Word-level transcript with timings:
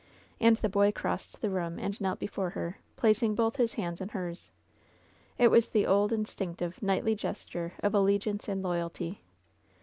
And 0.39 0.57
the 0.57 0.67
boy 0.67 0.91
crossed 0.91 1.41
the 1.41 1.51
room 1.51 1.77
and 1.77 2.01
knelt 2.01 2.17
before 2.17 2.49
her, 2.57 2.79
placing 2.95 3.35
both 3.35 3.57
his 3.57 3.75
hands 3.75 4.01
in 4.01 4.09
hers. 4.09 4.49
It 5.37 5.49
was 5.49 5.69
the 5.69 5.85
old, 5.85 6.11
instinctive, 6.11 6.81
knightly 6.81 7.13
gesture 7.13 7.73
of 7.83 7.93
alle 7.93 8.07
giance 8.17 8.47
and 8.47 8.63
loyalty. 8.63 9.21